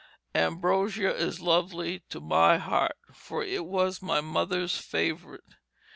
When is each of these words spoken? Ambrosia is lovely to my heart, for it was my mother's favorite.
Ambrosia 0.33 1.15
is 1.15 1.41
lovely 1.41 1.99
to 2.09 2.19
my 2.19 2.57
heart, 2.57 2.95
for 3.13 3.43
it 3.43 3.67
was 3.67 4.01
my 4.01 4.19
mother's 4.19 4.75
favorite. 4.75 5.57